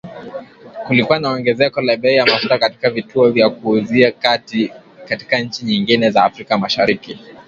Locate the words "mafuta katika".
2.25-2.89